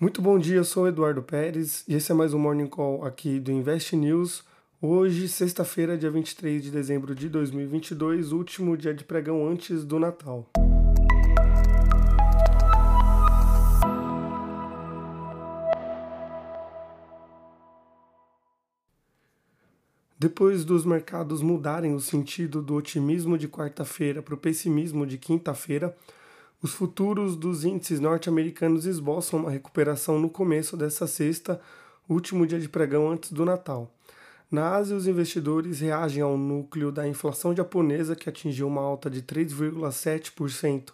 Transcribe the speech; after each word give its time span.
Muito 0.00 0.22
bom 0.22 0.38
dia, 0.38 0.54
eu 0.54 0.64
sou 0.64 0.86
Eduardo 0.86 1.20
Pérez 1.24 1.82
e 1.88 1.94
esse 1.96 2.12
é 2.12 2.14
mais 2.14 2.32
um 2.32 2.38
Morning 2.38 2.68
Call 2.68 3.04
aqui 3.04 3.40
do 3.40 3.50
Invest 3.50 3.96
News. 3.96 4.44
Hoje, 4.80 5.28
sexta-feira, 5.28 5.98
dia 5.98 6.08
23 6.08 6.62
de 6.62 6.70
dezembro 6.70 7.16
de 7.16 7.28
2022, 7.28 8.30
último 8.30 8.76
dia 8.76 8.94
de 8.94 9.02
pregão 9.02 9.48
antes 9.48 9.84
do 9.84 9.98
Natal. 9.98 10.48
Depois 20.16 20.64
dos 20.64 20.84
mercados 20.84 21.42
mudarem 21.42 21.92
o 21.92 22.00
sentido 22.00 22.62
do 22.62 22.76
otimismo 22.76 23.36
de 23.36 23.48
quarta-feira 23.48 24.22
para 24.22 24.34
o 24.34 24.38
pessimismo 24.38 25.04
de 25.04 25.18
quinta-feira, 25.18 25.92
os 26.60 26.72
futuros 26.72 27.36
dos 27.36 27.64
índices 27.64 28.00
norte-americanos 28.00 28.84
esboçam 28.84 29.40
uma 29.40 29.50
recuperação 29.50 30.18
no 30.18 30.28
começo 30.28 30.76
dessa 30.76 31.06
sexta, 31.06 31.60
último 32.08 32.46
dia 32.46 32.58
de 32.58 32.68
pregão 32.68 33.10
antes 33.10 33.30
do 33.30 33.44
Natal. 33.44 33.92
Na 34.50 34.74
Ásia, 34.74 34.96
os 34.96 35.06
investidores 35.06 35.80
reagem 35.80 36.22
ao 36.22 36.36
núcleo 36.36 36.90
da 36.90 37.06
inflação 37.06 37.54
japonesa, 37.54 38.16
que 38.16 38.28
atingiu 38.28 38.66
uma 38.66 38.80
alta 38.80 39.08
de 39.08 39.22
3,7% 39.22 40.92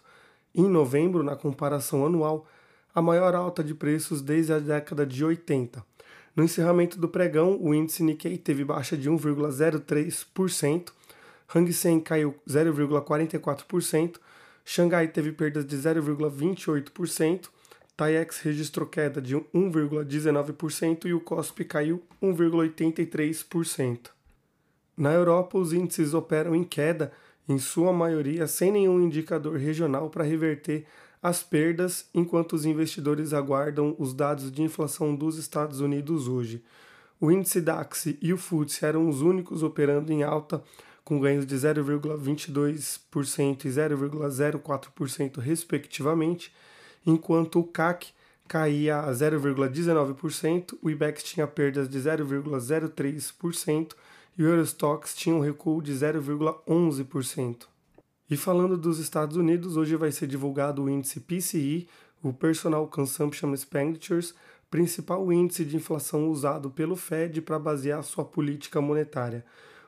em 0.53 0.69
novembro, 0.69 1.23
na 1.23 1.35
comparação 1.35 2.05
anual, 2.05 2.47
a 2.93 3.01
maior 3.01 3.33
alta 3.33 3.63
de 3.63 3.73
preços 3.73 4.21
desde 4.21 4.53
a 4.53 4.59
década 4.59 5.05
de 5.05 5.23
80. 5.23 5.83
No 6.35 6.43
encerramento 6.43 6.99
do 6.99 7.07
pregão, 7.07 7.57
o 7.61 7.73
índice 7.73 8.03
Nikkei 8.03 8.37
teve 8.37 8.63
baixa 8.63 8.95
de 8.95 9.09
1,03%, 9.09 10.91
Hang 11.53 11.71
Seng 11.73 12.01
caiu 12.01 12.35
0,44%, 12.47 14.17
Xangai 14.65 15.07
teve 15.07 15.31
perdas 15.31 15.63
de 15.63 15.77
0,28%, 15.77 17.49
TAIEX 17.95 18.39
registrou 18.39 18.87
queda 18.87 19.21
de 19.21 19.35
1,19% 19.35 21.05
e 21.05 21.13
o 21.13 21.21
COSP 21.21 21.63
caiu 21.63 22.03
1,83%. 22.21 24.09
Na 24.97 25.13
Europa, 25.13 25.57
os 25.57 25.71
índices 25.71 26.13
operam 26.13 26.55
em 26.55 26.63
queda, 26.63 27.11
em 27.47 27.59
sua 27.59 27.93
maioria 27.93 28.47
sem 28.47 28.71
nenhum 28.71 28.99
indicador 28.99 29.55
regional 29.57 30.09
para 30.09 30.23
reverter 30.23 30.85
as 31.21 31.43
perdas, 31.43 32.09
enquanto 32.13 32.53
os 32.53 32.65
investidores 32.65 33.33
aguardam 33.33 33.95
os 33.99 34.13
dados 34.13 34.51
de 34.51 34.61
inflação 34.61 35.15
dos 35.15 35.37
Estados 35.37 35.79
Unidos 35.79 36.27
hoje. 36.27 36.63
O 37.19 37.31
índice 37.31 37.61
DAX 37.61 38.07
e 38.21 38.33
o 38.33 38.37
FTSE 38.37 38.85
eram 38.85 39.07
os 39.07 39.21
únicos 39.21 39.63
operando 39.63 40.11
em 40.11 40.23
alta 40.23 40.61
com 41.05 41.19
ganhos 41.19 41.45
de 41.45 41.55
0,22% 41.55 43.65
e 43.65 43.69
0,04% 43.69 45.37
respectivamente, 45.37 46.51
enquanto 47.05 47.59
o 47.59 47.63
CAC 47.63 48.07
caía 48.47 48.99
a 48.99 49.11
0,19%, 49.11 50.75
o 50.81 50.89
IBEX 50.89 51.23
tinha 51.23 51.45
perdas 51.45 51.87
de 51.87 51.99
0,03% 51.99 53.93
e 54.37 54.43
o 54.43 54.47
Eurostox 54.47 55.15
tinha 55.15 55.35
um 55.35 55.39
recuo 55.39 55.81
de 55.81 55.93
0,11%. 55.93 57.67
E 58.27 58.35
falando 58.35 58.75
dos 58.75 58.97
Estados 58.97 59.37
Unidos, 59.37 59.77
hoje 59.77 59.95
vai 59.95 60.11
ser 60.11 60.25
divulgado 60.25 60.83
o 60.83 60.89
índice 60.89 61.19
PCE, 61.19 61.87
o 62.23 62.33
Personal 62.33 62.87
Consumption 62.87 63.53
Expenditures, 63.53 64.33
principal 64.71 65.31
índice 65.31 65.63
de 65.63 65.75
inflação 65.75 66.27
usado 66.29 66.71
pelo 66.71 66.95
Fed 66.95 67.39
para 67.41 67.59
basear 67.59 68.01
sua 68.03 68.25
política 68.25 68.81
monetária. 68.81 69.45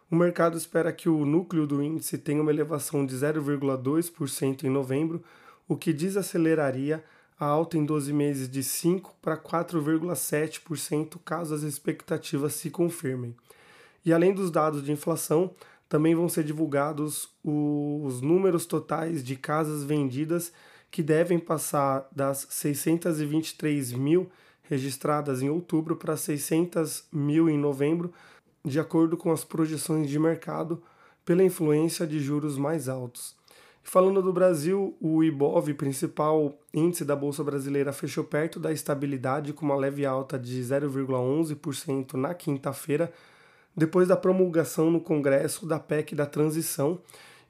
O 0.10 0.16
mercado 0.16 0.58
espera 0.58 0.94
que 0.94 1.10
o 1.10 1.26
núcleo 1.26 1.68
do 1.68 1.84
índice 1.84 2.18
tenha 2.18 2.42
uma 2.42 2.52
elevação 2.52 3.06
de 3.06 3.14
0,2% 3.14 4.64
em 4.64 4.70
novembro, 4.70 5.22
o 5.68 5.76
que 5.76 5.92
desaceleraria 5.92 7.04
a 7.38 7.46
alta 7.46 7.78
em 7.78 7.86
12 7.86 8.14
meses 8.14 8.50
de 8.50 8.64
5 8.64 9.16
para 9.22 9.38
4,7% 9.38 11.20
caso 11.26 11.54
as 11.54 11.62
expectativas 11.62 12.54
se 12.54 12.70
confirmem. 12.70 13.36
E 14.06 14.14
além 14.14 14.34
dos 14.34 14.50
dados 14.50 14.82
de 14.82 14.94
inflação, 14.94 15.52
também 15.90 16.16
vão 16.16 16.30
ser 16.30 16.46
divulgados 16.46 17.30
os 17.44 18.22
números 18.22 18.66
totais 18.66 19.22
de 19.22 19.36
casas 19.36 19.84
vendidas 19.84 20.54
que 20.90 21.04
devem 21.04 21.38
passar 21.38 22.08
das 22.16 22.48
623 22.50 23.92
mil 23.92 24.30
registradas 24.64 25.42
em 25.42 25.50
outubro 25.50 25.96
para 25.96 26.18
600 26.18 27.06
mil 27.12 27.50
em 27.50 27.58
novembro, 27.58 28.14
de 28.68 28.80
acordo 28.80 29.16
com 29.16 29.32
as 29.32 29.44
projeções 29.44 30.10
de 30.10 30.20
mercado, 30.20 30.82
pela 31.26 31.44
influência 31.44 32.06
de 32.06 32.20
juros 32.20 32.58
mais 32.58 32.88
altos. 32.88 33.36
Falando 33.84 34.22
do 34.22 34.34
Brasil, 34.34 34.98
o 35.00 35.24
IBOV, 35.24 35.74
principal 35.74 36.54
índice 36.74 37.06
da 37.06 37.16
Bolsa 37.16 37.44
Brasileira, 37.44 37.94
fechou 37.94 38.24
perto 38.24 38.60
da 38.60 38.72
estabilidade 38.72 39.54
com 39.54 39.66
uma 39.66 39.76
leve 39.76 40.06
alta 40.06 40.38
de 40.38 40.62
0,11% 40.62 42.16
na 42.16 42.34
quinta-feira, 42.34 43.12
depois 43.76 44.08
da 44.08 44.18
promulgação 44.18 44.92
no 44.92 45.00
Congresso 45.00 45.66
da 45.66 45.80
PEC 45.80 46.14
da 46.16 46.26
transição 46.26 47.00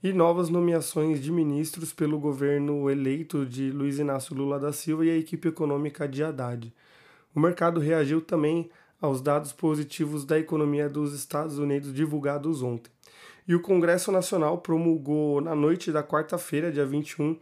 e 0.04 0.14
novas 0.14 0.50
nomeações 0.50 1.20
de 1.20 1.32
ministros 1.32 1.92
pelo 1.92 2.20
governo 2.20 2.90
eleito 2.90 3.46
de 3.46 3.72
Luiz 3.72 3.98
Inácio 3.98 4.36
Lula 4.36 4.60
da 4.60 4.72
Silva 4.72 5.06
e 5.06 5.10
a 5.10 5.18
equipe 5.18 5.48
econômica 5.48 6.08
de 6.08 6.24
Haddad. 6.24 6.72
O 7.34 7.40
mercado 7.40 7.80
reagiu 7.80 8.22
também 8.22 8.70
aos 9.02 9.22
dados 9.22 9.52
positivos 9.54 10.26
da 10.26 10.40
economia 10.40 10.90
dos 10.90 11.14
Estados 11.14 11.58
Unidos 11.58 11.94
divulgados 11.94 12.62
ontem. 12.62 12.92
E 13.48 13.56
o 13.56 13.62
Congresso 13.62 14.12
Nacional 14.12 14.58
promulgou 14.58 15.40
na 15.40 15.56
noite 15.56 15.92
da 15.92 16.04
quarta-feira, 16.04 16.72
dia 16.72 16.86
21, 16.86 17.38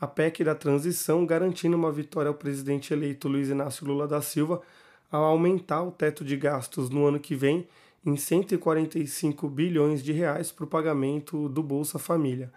a 0.00 0.06
PEC 0.06 0.44
da 0.44 0.54
transição, 0.54 1.26
garantindo 1.26 1.76
uma 1.76 1.90
vitória 1.90 2.28
ao 2.28 2.34
presidente 2.34 2.92
eleito 2.92 3.28
Luiz 3.28 3.48
Inácio 3.48 3.86
Lula 3.86 4.06
da 4.06 4.22
Silva 4.22 4.62
ao 5.10 5.24
aumentar 5.24 5.82
o 5.82 5.90
teto 5.90 6.24
de 6.24 6.36
gastos 6.36 6.90
no 6.90 7.06
ano 7.06 7.18
que 7.18 7.34
vem 7.34 7.66
em 8.04 8.16
145 8.16 9.48
bilhões 9.48 10.02
de 10.02 10.12
reais 10.12 10.52
para 10.52 10.64
o 10.64 10.68
pagamento 10.68 11.48
do 11.48 11.62
Bolsa 11.62 11.98
Família. 11.98 12.52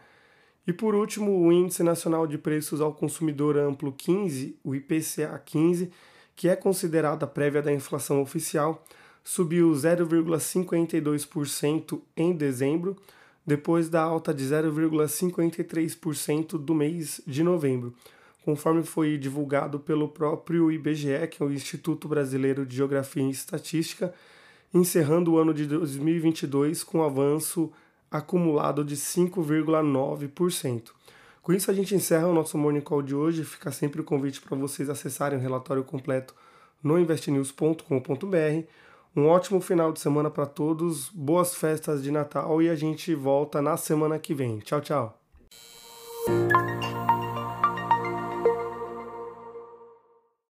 E 0.67 0.71
por 0.71 0.93
último, 0.93 1.31
o 1.39 1.51
Índice 1.51 1.81
Nacional 1.81 2.27
de 2.27 2.37
Preços 2.37 2.81
ao 2.81 2.93
Consumidor 2.93 3.57
Amplo 3.57 3.91
15, 3.91 4.57
o 4.63 4.75
IPCA 4.75 5.41
15, 5.43 5.91
que 6.41 6.49
é 6.49 6.55
considerada 6.55 7.27
prévia 7.27 7.61
da 7.61 7.71
inflação 7.71 8.19
oficial, 8.19 8.83
subiu 9.23 9.71
0,52% 9.73 12.01
em 12.17 12.33
dezembro, 12.33 12.97
depois 13.45 13.89
da 13.89 14.01
alta 14.01 14.33
de 14.33 14.43
0,53% 14.45 16.57
do 16.57 16.73
mês 16.73 17.21
de 17.27 17.43
novembro, 17.43 17.93
conforme 18.43 18.81
foi 18.81 19.19
divulgado 19.19 19.79
pelo 19.79 20.07
próprio 20.07 20.71
IBGE, 20.71 21.27
que 21.29 21.43
é 21.43 21.45
o 21.45 21.53
Instituto 21.53 22.07
Brasileiro 22.07 22.65
de 22.65 22.75
Geografia 22.75 23.21
e 23.21 23.29
Estatística, 23.29 24.11
encerrando 24.73 25.33
o 25.33 25.37
ano 25.37 25.53
de 25.53 25.67
2022 25.67 26.83
com 26.83 26.97
um 26.97 27.03
avanço 27.03 27.71
acumulado 28.09 28.83
de 28.83 28.95
5,9%. 28.95 30.89
Com 31.41 31.53
isso, 31.53 31.71
a 31.71 31.73
gente 31.73 31.95
encerra 31.95 32.27
o 32.27 32.33
nosso 32.33 32.57
Morning 32.57 32.81
Call 32.81 33.01
de 33.01 33.15
hoje. 33.15 33.43
Fica 33.43 33.71
sempre 33.71 34.01
o 34.01 34.03
convite 34.03 34.41
para 34.41 34.55
vocês 34.55 34.89
acessarem 34.89 35.39
o 35.39 35.41
relatório 35.41 35.83
completo 35.83 36.35
no 36.83 36.99
investnews.com.br. 36.99 38.67
Um 39.15 39.27
ótimo 39.27 39.59
final 39.59 39.91
de 39.91 39.99
semana 39.99 40.29
para 40.29 40.45
todos, 40.45 41.09
boas 41.09 41.53
festas 41.53 42.01
de 42.01 42.11
Natal 42.11 42.61
e 42.61 42.69
a 42.69 42.75
gente 42.75 43.13
volta 43.13 43.61
na 43.61 43.75
semana 43.75 44.17
que 44.17 44.33
vem. 44.33 44.59
Tchau, 44.59 44.79
tchau. 44.81 45.20